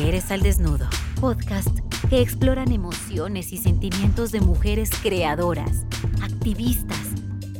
[0.00, 0.88] Mujeres al Desnudo,
[1.20, 5.84] podcast que exploran emociones y sentimientos de mujeres creadoras,
[6.22, 7.10] activistas,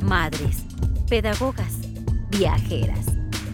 [0.01, 0.65] madres,
[1.07, 1.77] pedagogas,
[2.31, 3.05] viajeras,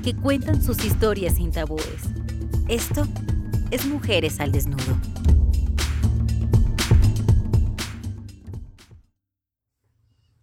[0.06, 1.84] que cuentan sus historias sin tabúes.
[2.70, 3.06] Esto
[3.72, 4.98] es Mujeres al Desnudo.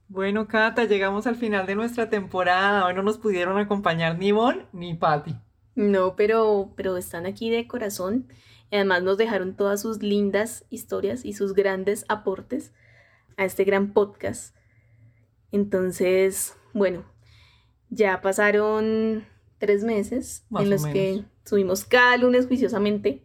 [0.09, 2.85] Bueno, Cata, llegamos al final de nuestra temporada.
[2.85, 5.35] Hoy no nos pudieron acompañar ni Mon ni Patty.
[5.75, 8.29] No, pero, pero están aquí de corazón.
[8.71, 12.73] Y además nos dejaron todas sus lindas historias y sus grandes aportes
[13.37, 14.55] a este gran podcast.
[15.53, 17.05] Entonces, bueno,
[17.91, 19.25] ya pasaron
[19.59, 23.25] tres meses en los que subimos cada lunes juiciosamente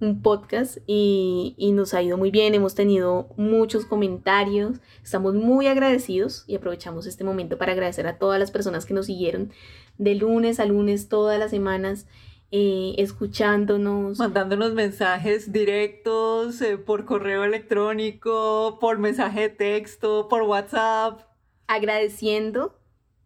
[0.00, 5.66] un podcast y, y, nos ha ido muy bien, hemos tenido muchos comentarios, estamos muy
[5.66, 9.52] agradecidos y aprovechamos este momento para agradecer a todas las personas que nos siguieron
[10.00, 12.06] de lunes a lunes todas las semanas.
[12.50, 14.18] Eh, escuchándonos.
[14.18, 21.20] Mandándonos mensajes directos eh, por correo electrónico, por mensaje de texto, por WhatsApp.
[21.68, 22.76] Agradeciendo,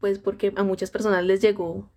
[0.01, 1.89] pues porque a muchas personas les llegó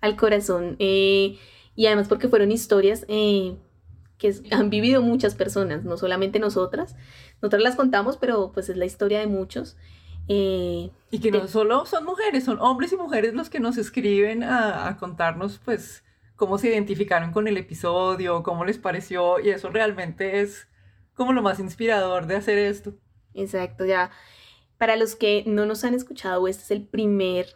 [0.00, 1.38] al corazón eh,
[1.76, 6.96] y además porque fueron historias que han vivido muchas personas, no solamente nosotras.
[7.42, 9.76] Nosotras las contamos, pero pues es la historia de muchos.
[10.28, 14.42] Eh, y que no solo son mujeres, son hombres y mujeres los que nos escriben
[14.42, 20.40] a, contarnos pues cómo se identificaron con el episodio, cómo les pareció, y eso realmente
[20.40, 20.68] es
[21.14, 22.94] como lo más inspirador de hacer esto.
[23.34, 24.10] Exacto, ya.
[24.78, 27.46] Para los que no nos han escuchado, este es el primer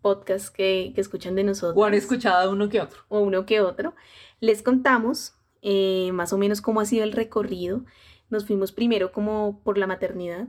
[0.00, 1.76] podcast que, que escuchan de nosotros.
[1.76, 3.02] O han escuchado uno que otro.
[3.08, 3.94] O uno que otro.
[4.40, 7.84] Les contamos eh, más o menos cómo ha sido el recorrido.
[8.30, 10.48] Nos fuimos primero como por la maternidad,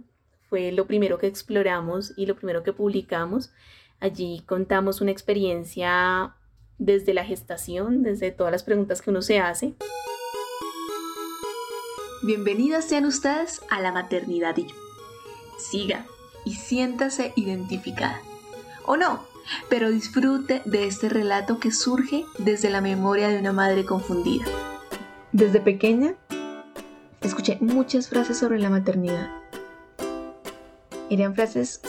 [0.51, 3.51] fue lo primero que exploramos y lo primero que publicamos.
[4.01, 6.35] Allí contamos una experiencia
[6.77, 9.75] desde la gestación, desde todas las preguntas que uno se hace.
[12.23, 14.75] Bienvenidas sean ustedes a la maternidad y yo.
[15.57, 16.05] Siga
[16.43, 18.19] y siéntase identificada.
[18.85, 19.25] O no,
[19.69, 24.43] pero disfrute de este relato que surge desde la memoria de una madre confundida.
[25.31, 26.15] Desde pequeña,
[27.21, 29.40] escuché muchas frases sobre la maternidad.
[31.11, 31.81] Eran frases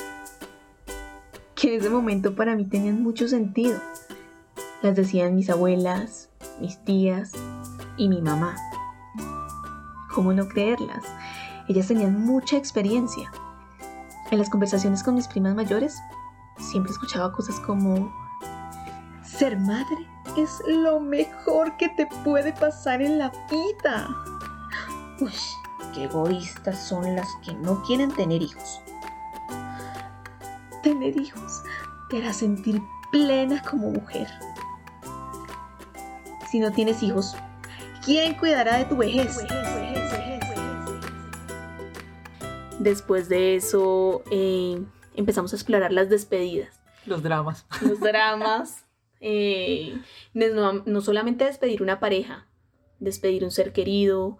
[1.54, 3.78] que en ese momento para mí tenían mucho sentido.
[4.82, 6.28] Las decían mis abuelas,
[6.60, 7.30] mis tías
[7.96, 8.56] y mi mamá.
[10.12, 11.04] ¿Cómo no creerlas?
[11.68, 13.30] Ellas tenían mucha experiencia.
[14.32, 15.96] En las conversaciones con mis primas mayores,
[16.58, 18.12] siempre escuchaba cosas como,
[19.22, 24.08] ser madre es lo mejor que te puede pasar en la vida.
[25.20, 25.30] Uy,
[25.94, 28.82] qué egoístas son las que no quieren tener hijos.
[30.82, 31.62] Tener hijos
[32.10, 34.28] te hará sentir plena como mujer.
[36.50, 37.34] Si no tienes hijos,
[38.04, 39.38] ¿quién cuidará de tu vejez?
[42.78, 44.82] Después de eso, eh,
[45.14, 46.80] empezamos a explorar las despedidas.
[47.06, 47.66] Los dramas.
[47.80, 48.84] Los dramas.
[49.24, 49.96] Eh,
[50.34, 52.48] no, solamente despedir una pareja,
[52.98, 54.38] despedir un ser querido,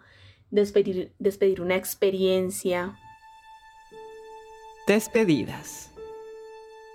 [0.51, 2.99] despedir, despedir una experiencia.
[4.89, 5.92] Despedidas.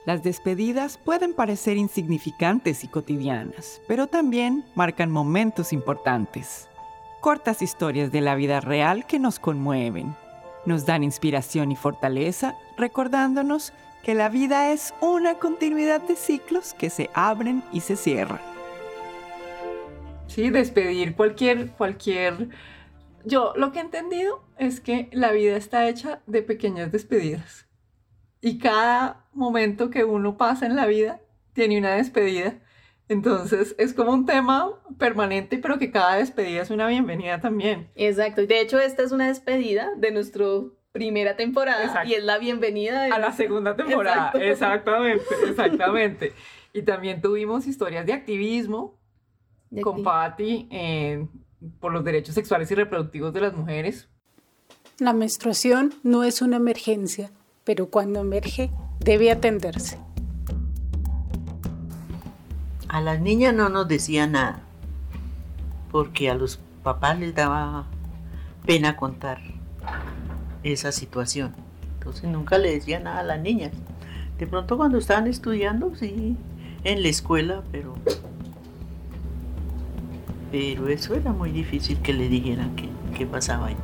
[0.07, 6.69] Las despedidas pueden parecer insignificantes y cotidianas, pero también marcan momentos importantes.
[7.19, 10.16] Cortas historias de la vida real que nos conmueven,
[10.66, 16.89] nos dan inspiración y fortaleza, recordándonos que la vida es una continuidad de ciclos que
[16.89, 18.39] se abren y se cierran.
[20.28, 22.47] Sí, despedir cualquier, cualquier...
[23.25, 27.66] Yo lo que he entendido es que la vida está hecha de pequeñas despedidas.
[28.42, 31.20] Y cada momento que uno pasa en la vida
[31.53, 32.59] tiene una despedida.
[33.09, 37.90] Entonces es como un tema permanente, pero que cada despedida es una bienvenida también.
[37.96, 38.42] Exacto.
[38.42, 43.06] Y de hecho esta es una despedida de nuestro primera temporada y es la bienvenida
[43.06, 44.31] a la segunda temporada.
[44.40, 46.34] Exactamente, exactamente.
[46.74, 49.00] y también tuvimos historias de activismo
[49.81, 50.68] con Patti
[51.80, 54.10] por los derechos sexuales y reproductivos de las mujeres.
[55.00, 57.31] La menstruación no es una emergencia,
[57.68, 58.72] pero cuando emerge
[59.02, 59.98] debe atenderse.
[62.88, 64.62] A las niñas no nos decía nada,
[65.92, 67.88] porque a los papás les daba
[68.66, 69.40] pena contar
[70.64, 71.54] esa situación.
[72.00, 73.74] Entonces nunca le decía nada a las niñas.
[74.40, 76.38] De pronto cuando estaban estudiando, sí,
[76.86, 77.96] en la escuela, pero...
[80.54, 82.78] Pero eso era muy difícil que le dijeran
[83.14, 83.78] qué, pasaba ahí.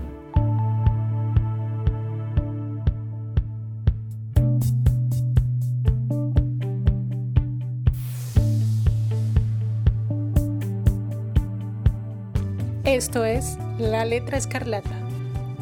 [13.04, 14.98] Esto es La Letra Escarlata,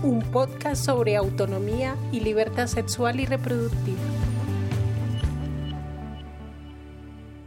[0.03, 3.97] un podcast sobre autonomía y libertad sexual y reproductiva.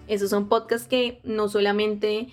[0.08, 2.26] Esos son podcasts que no solamente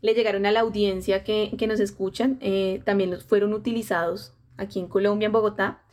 [0.00, 4.88] le llegaron a la audiencia que, nos escuchan, eh, también los fueron utilizados aquí en
[4.88, 5.84] Colombia, en Bogotá,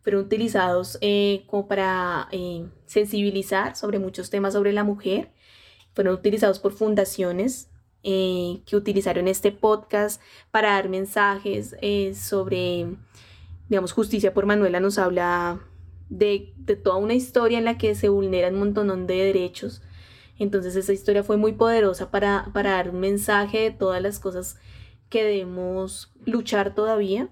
[0.00, 5.30] fueron utilizados eh, como para eh, sensibilizar sobre muchos temas sobre la mujer,
[5.92, 7.68] fueron utilizados por fundaciones
[8.02, 12.96] eh, que utilizaron este podcast para dar mensajes eh, sobre,
[13.68, 15.60] digamos, justicia por Manuela nos habla
[16.08, 19.82] de, toda una historia en la que se vulneran un montón de derechos.
[20.38, 24.56] Entonces esa historia fue muy poderosa para, para dar un mensaje de todas las cosas
[25.10, 27.28] que debemos luchar todavía.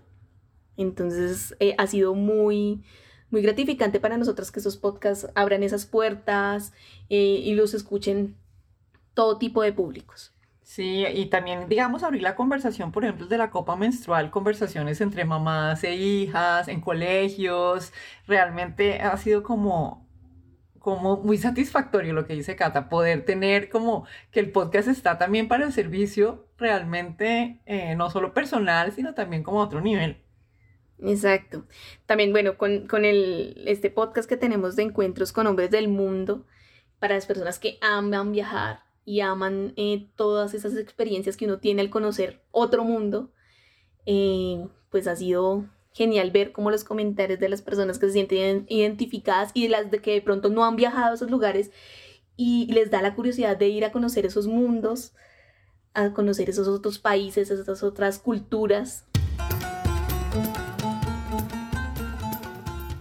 [0.76, 2.84] Entonces eh, ha sido muy,
[3.30, 6.74] muy gratificante para nosotros que esos podcasts abran esas puertas
[7.08, 8.36] y los escuchen
[9.14, 10.34] todo tipo de públicos.
[10.68, 15.24] Sí, y también, digamos, abrir la conversación, por ejemplo, de la copa menstrual, conversaciones entre
[15.24, 17.90] mamás e hijas, en colegios,
[18.26, 20.06] realmente ha sido como,
[20.78, 25.48] como muy satisfactorio lo que dice Cata, poder tener como que el podcast está también
[25.48, 30.22] para el servicio realmente, eh, no solo personal, sino también como a otro nivel.
[30.98, 31.64] Exacto.
[32.04, 36.44] También, bueno, con, con el, este podcast que tenemos de encuentros con hombres del mundo,
[36.98, 41.80] para las personas que aman viajar, y aman eh, todas esas experiencias que uno tiene
[41.80, 43.32] al conocer otro mundo,
[44.04, 45.64] eh, pues ha sido
[45.94, 49.86] genial ver cómo los comentarios de las personas que se sienten identificadas y de las
[50.02, 51.70] que de pronto no han viajado a esos lugares
[52.36, 55.14] y les da la curiosidad de ir a conocer esos mundos,
[55.94, 59.06] a conocer esos otros países, esas otras culturas.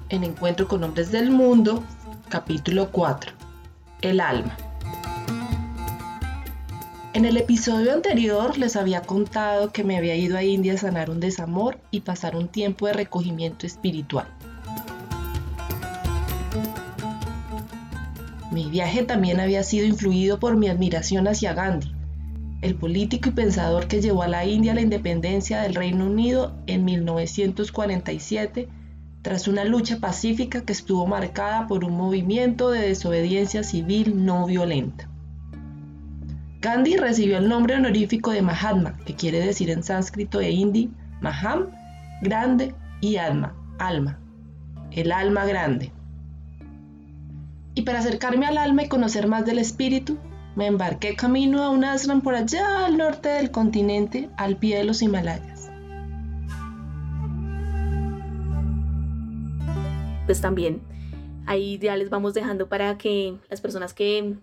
[0.08, 1.84] En Encuentro con Hombres del Mundo,
[2.30, 3.34] capítulo 4.
[4.00, 4.58] El alma.
[7.18, 11.10] En el episodio anterior les había contado que me había ido a India a sanar
[11.10, 14.28] un desamor y pasar un tiempo de recogimiento espiritual.
[18.52, 21.92] Mi viaje también había sido influido por mi admiración hacia Gandhi,
[22.62, 26.86] el político y pensador que llevó a la India la independencia del Reino Unido en
[26.86, 28.70] 1947
[29.24, 35.10] tras una lucha pacífica que estuvo marcada por un movimiento de desobediencia civil no violenta.
[36.68, 40.90] Gandhi recibió el nombre honorífico de Mahatma, que quiere decir en sánscrito e hindi
[41.22, 41.70] Maham,
[42.22, 44.20] grande, y Atma, alma,
[44.92, 45.94] el alma grande.
[47.74, 50.18] Y para acercarme al alma y conocer más del espíritu,
[50.58, 54.84] me embarqué camino a un ashram por allá al norte del continente, al pie de
[54.84, 55.72] los Himalayas.
[60.26, 60.82] Pues también
[61.46, 64.36] ahí ya les vamos dejando para que las personas que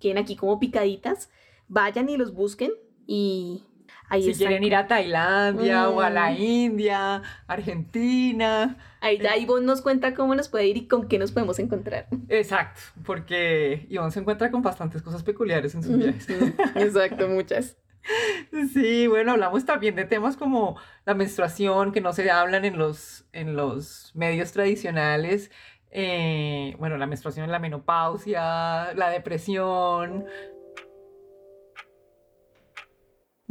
[0.00, 1.30] queden aquí como picaditas,
[1.72, 2.72] vayan y los busquen
[3.06, 3.64] y
[4.08, 6.36] ahí Si quieren ir a Tailandia o a la mm.
[6.40, 8.76] India, Argentina.
[9.00, 12.08] Ahí ya Ivonne nos cuenta cómo nos puede ir y con qué nos podemos encontrar.
[12.28, 16.28] Exacto, porque Ivonne se encuentra con bastantes cosas peculiares en sus viajes.
[16.76, 17.76] Exacto, muchas.
[18.72, 20.76] Sí, bueno, hablamos también de temas como
[21.06, 25.52] la menstruación, que no se hablan en los, en los medios tradicionales.
[25.94, 30.24] Eh, bueno, la menstruación, la menopausia, la depresión,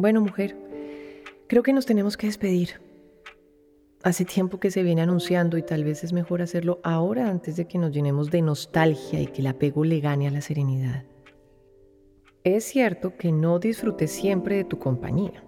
[0.01, 0.57] Bueno, mujer,
[1.45, 2.81] creo que nos tenemos que despedir.
[4.01, 7.67] Hace tiempo que se viene anunciando y tal vez es mejor hacerlo ahora antes de
[7.67, 11.03] que nos llenemos de nostalgia y que el apego le gane a la serenidad.
[12.43, 15.43] Es cierto que no disfruté siempre de tu compañía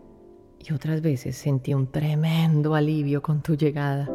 [0.59, 4.07] y otras veces sentí un tremendo alivio con tu llegada.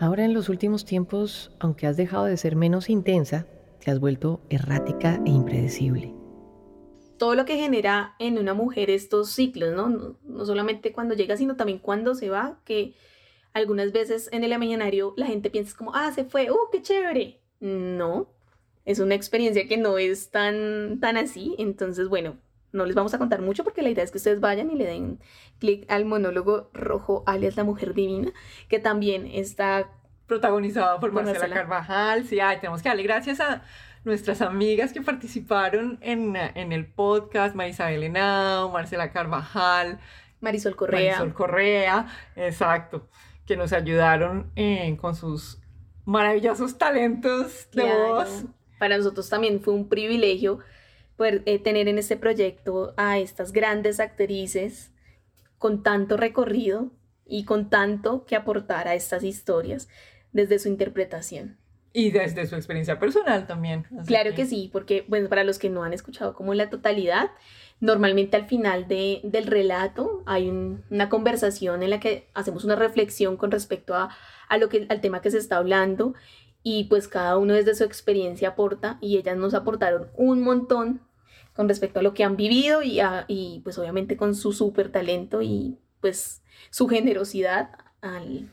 [0.00, 3.46] Ahora en los últimos tiempos, aunque has dejado de ser menos intensa,
[3.78, 6.15] te has vuelto errática e impredecible
[7.18, 10.16] todo lo que genera en una mujer estos ciclos, ¿no?
[10.22, 10.44] ¿no?
[10.44, 12.94] solamente cuando llega, sino también cuando se va, que
[13.52, 17.40] algunas veces en el amañanario la gente piensa como, ah, se fue, ¡uh, qué chévere!
[17.60, 18.28] No,
[18.84, 22.36] es una experiencia que no es tan, tan así, entonces, bueno,
[22.72, 24.84] no les vamos a contar mucho porque la idea es que ustedes vayan y le
[24.84, 25.18] den
[25.58, 28.32] clic al monólogo rojo, alias La Mujer Divina,
[28.68, 29.90] que también está
[30.26, 32.24] protagonizado por Marcela, Carvajal.
[32.24, 33.62] Sí, ay, tenemos que darle gracias a
[34.06, 39.98] nuestras amigas que participaron en, el podcast, Marisabel Henao, Marcela Carvajal,
[40.40, 41.16] Marisol Correa.
[41.16, 43.08] Marisol Correa, exacto,
[43.46, 45.60] que nos ayudaron eh, con sus
[46.04, 48.44] maravillosos talentos de voz.
[48.78, 50.60] Para nosotros también fue un privilegio
[51.16, 54.92] poder eh, tener en este proyecto a estas grandes actrices
[55.58, 56.92] con tanto recorrido
[57.26, 59.88] y con tanto que aportar a estas historias
[60.30, 61.58] desde su interpretación.
[61.98, 63.86] Y desde su experiencia personal también.
[64.06, 67.30] Claro que sí, porque bueno, para los que no han escuchado como la totalidad,
[67.80, 72.76] normalmente al final de, del relato hay un- una conversación en la que hacemos una
[72.76, 74.10] reflexión con respecto a,
[74.48, 76.12] a lo que, al tema que se está hablando
[76.62, 81.00] y pues cada uno desde su experiencia aporta y ellas nos aportaron un montón
[81.54, 84.90] con respecto a lo que han vivido y, a- y pues obviamente con su súper
[84.92, 87.70] talento y pues su generosidad
[88.02, 88.50] al,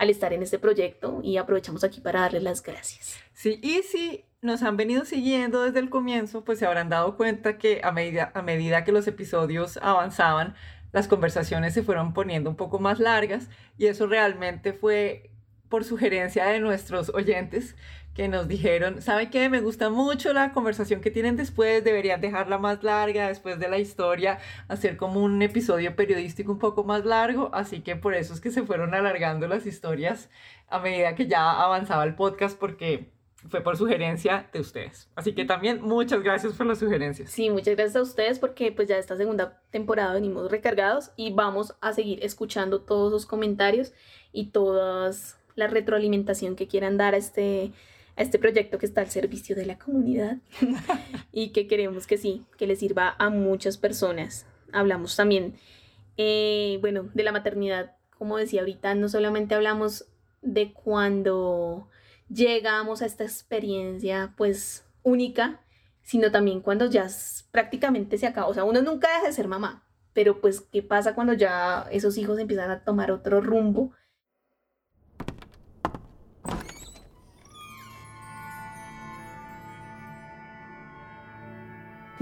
[0.00, 3.18] al estar en este proyecto y aprovechamos aquí para darles las gracias.
[3.34, 7.58] Sí, y si nos han venido siguiendo desde el comienzo, pues se habrán dado cuenta
[7.58, 10.54] que a medida, a medida que los episodios avanzaban,
[10.92, 15.30] las conversaciones se fueron poniendo un poco más largas y eso realmente fue
[15.68, 17.76] por sugerencia de nuestros oyentes
[18.14, 19.48] que nos dijeron, ¿saben qué?
[19.48, 23.78] Me gusta mucho la conversación que tienen después, deberían dejarla más larga después de la
[23.78, 24.38] historia,
[24.68, 28.50] hacer como un episodio periodístico un poco más largo, así que por eso es que
[28.50, 30.28] se fueron alargando las historias
[30.68, 33.10] a medida que ya avanzaba el podcast porque
[33.48, 35.08] fue por sugerencia de ustedes.
[35.14, 37.30] Así que también muchas gracias por las sugerencias.
[37.30, 41.74] Sí, muchas gracias a ustedes porque pues ya esta segunda temporada venimos recargados y vamos
[41.80, 43.92] a seguir escuchando todos los comentarios
[44.32, 47.72] y todas la retroalimentación que quieran dar a este,
[48.16, 50.38] a este proyecto que está al servicio de la comunidad
[51.32, 54.46] y que queremos que sí, que le sirva a muchas personas.
[54.72, 55.54] Hablamos también,
[56.16, 60.06] eh, bueno, de la maternidad, como decía ahorita, no solamente hablamos
[60.42, 61.88] de cuando
[62.28, 65.60] llegamos a esta experiencia pues única,
[66.02, 67.06] sino también cuando ya
[67.50, 68.48] prácticamente se acaba.
[68.48, 72.18] O sea, uno nunca deja de ser mamá, pero pues, ¿qué pasa cuando ya esos
[72.18, 73.92] hijos empiezan a tomar otro rumbo?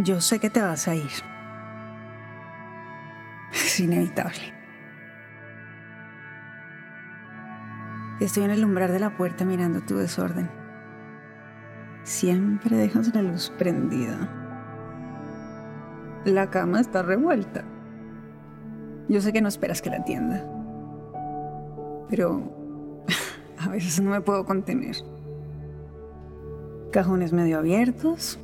[0.08, 1.10] Yo sé que te vas a ir.
[3.52, 4.54] Es inevitable.
[8.18, 10.48] Estoy en el umbral de la puerta mirando tu desorden.
[12.04, 14.16] Siempre dejas la luz prendida.
[16.24, 17.66] La cama está revuelta.
[19.10, 20.42] Yo sé que no esperas que la atienda.
[22.08, 22.50] Pero
[23.58, 24.96] a veces no me puedo contener.
[26.92, 28.40] Cajones medio abiertos,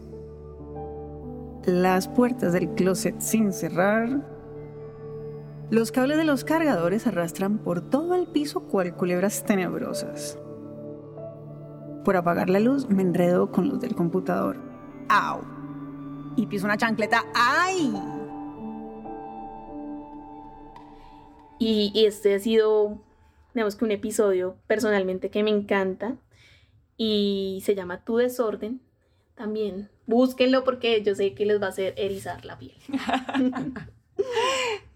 [1.66, 4.21] las puertas del closet sin cerrar.
[5.71, 10.38] Los cables de los cargadores arrastran por todo el piso cual culebras tenebrosas.
[12.04, 14.56] Por apagar la luz me enredo con los del computador.
[15.09, 15.40] ¡Au!
[16.37, 17.25] Y piso una chancleta.
[17.35, 17.94] ¡Ay!
[21.59, 23.00] Y, este ha sido,
[23.54, 26.16] digamos que un episodio personalmente que me encanta
[26.97, 28.83] y se llama Tu desorden.
[29.35, 32.76] También búsquenlo porque yo sé que les va a hacer erizar la piel.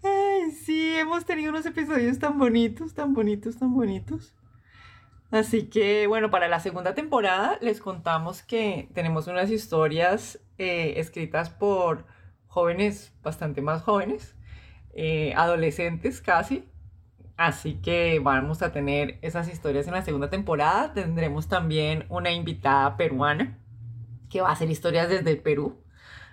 [0.03, 4.33] Ay, sí, hemos tenido unos episodios tan bonitos, tan bonitos, tan bonitos.
[5.31, 11.51] Así que, bueno, para la segunda temporada les contamos que tenemos unas historias eh, escritas
[11.51, 12.05] por
[12.47, 14.35] jóvenes bastante más jóvenes,
[14.93, 16.67] eh, adolescentes casi.
[17.37, 20.93] Así que vamos a tener esas historias en la segunda temporada.
[20.93, 23.59] Tendremos también una invitada peruana
[24.29, 25.77] que va a hacer historias desde Perú.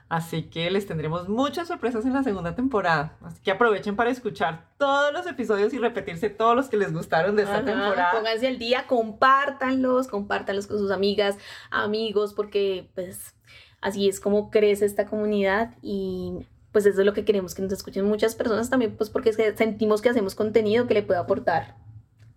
[0.09, 3.17] Así que les tendremos muchas sorpresas en la segunda temporada.
[3.23, 7.35] Así que aprovechen para escuchar todos los episodios y repetirse todos los que les gustaron
[7.35, 8.11] de esta Ajá, temporada.
[8.13, 11.37] Pónganse al día, compártanlos, compártanlos con sus amigas,
[11.71, 13.35] amigos, porque pues
[13.81, 17.73] así es como crece esta comunidad y pues eso es lo que queremos que nos
[17.73, 21.75] escuchen muchas personas también, pues porque sentimos que hacemos contenido que le puede aportar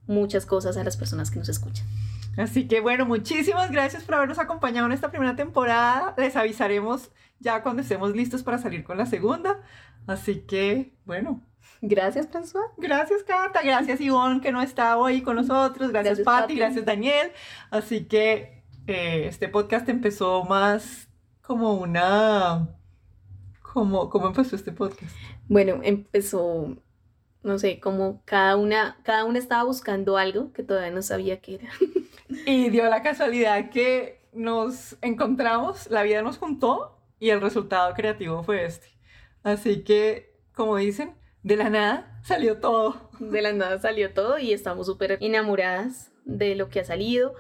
[0.07, 1.85] muchas cosas a las personas que nos escuchan.
[2.39, 6.15] Así que bueno, muchísimas gracias por habernos acompañado en esta primera temporada.
[6.17, 9.62] Les avisaremos ya cuando estemos listos para salir con la segunda.
[10.08, 11.41] Así que bueno,
[11.81, 12.72] Gracias, François.
[12.77, 17.31] gracias Cata, gracias Ivonne que no está hoy con nosotros, gracias, Gracias, Patti, gracias Daniel.
[17.72, 21.10] Así que eh, este podcast empezó más
[21.41, 22.69] como una...
[23.62, 25.15] Como, ¿Cómo empezó este podcast?
[25.48, 26.75] Bueno, empezó,
[27.43, 31.55] no sé, como cada una, cada una estaba buscando algo que todavía no sabía qué
[31.55, 31.69] era.
[32.45, 38.43] Y dio la casualidad que nos encontramos, la vida nos juntó y el resultado creativo
[38.43, 38.88] fue este.
[39.43, 43.09] Así que, como dicen, de la nada salió todo.
[43.19, 47.33] De la nada salió todo y estamos súper enamoradas de lo que ha salido.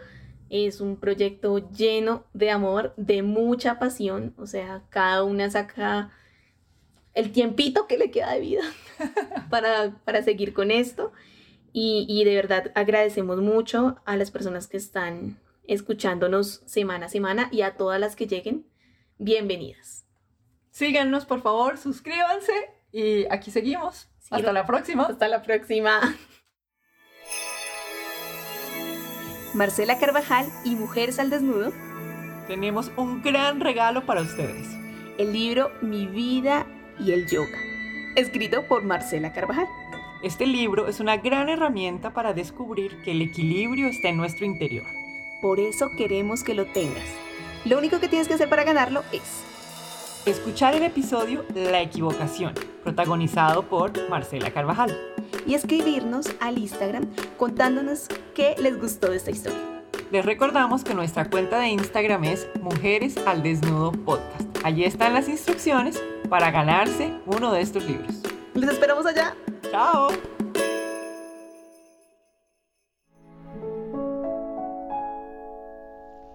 [0.49, 4.33] Es un proyecto lleno de amor, de mucha pasión.
[4.37, 6.11] O sea, cada una saca
[7.13, 8.63] el tiempito que le queda de vida
[9.49, 11.11] para, para seguir con esto.
[11.71, 17.49] Y, y de verdad agradecemos mucho a las personas que están escuchándonos semana a semana
[17.51, 18.65] y a todas las que lleguen.
[19.17, 20.05] Bienvenidas.
[20.71, 22.53] Síganos, por favor, suscríbanse
[22.91, 24.09] y aquí seguimos.
[24.29, 25.03] Hasta la próxima.
[25.03, 25.99] Hasta la próxima.
[29.53, 31.71] Marcela Carvajal y Mujeres al Desnudo,
[32.47, 34.67] tenemos un gran regalo para ustedes.
[35.17, 36.67] El libro Mi vida
[36.99, 37.57] y el yoga,
[38.15, 39.67] escrito por Marcela Carvajal.
[40.21, 44.85] Este libro es una gran herramienta para descubrir que el equilibrio está en nuestro interior.
[45.41, 47.05] Por eso queremos que lo tengas.
[47.63, 49.45] Lo único que tienes que hacer para ganarlo es
[50.25, 54.93] escuchar el episodio La equivocación, protagonizado por Marcela Carvajal.
[55.47, 57.07] Y escribirnos al Instagram
[57.37, 59.59] contándonos qué les gustó de esta historia.
[60.11, 64.65] Les recordamos que nuestra cuenta de Instagram es Mujeres al Desnudo Podcast.
[64.65, 68.21] Allí están las instrucciones para ganarse uno de estos libros.
[68.53, 69.33] ¡Les esperamos allá!
[69.71, 70.07] ¡Chao!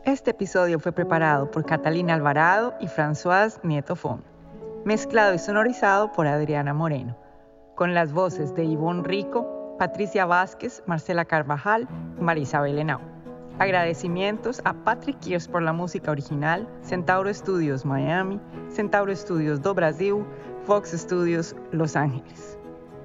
[0.04, 4.22] Este episodio fue preparado por Catalina Alvarado y Françoise Nieto Fon,
[4.84, 7.16] mezclado y sonorizado por Adriana Moreno,
[7.74, 13.00] con las voces de Ivonne Rico, Patricia Vázquez, Marcela Carvajal y Marisabel Henao.
[13.58, 20.24] Agradecimientos a Patrick Kiers por la música original, Centauro Studios Miami, Centauro Studios do Brasil,
[20.66, 22.58] Fox Studios Los Ángeles.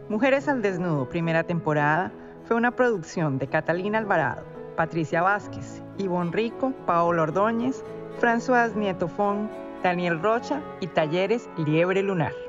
[0.09, 2.11] Mujeres al Desnudo, primera temporada,
[2.47, 4.43] fue una producción de Catalina Alvarado,
[4.75, 7.83] Patricia Vázquez, Ivonne Rico, Paolo Ordóñez,
[8.19, 9.47] François Nieto Fon,
[9.83, 12.48] Daniel Rocha y Talleres Liebre Lunar.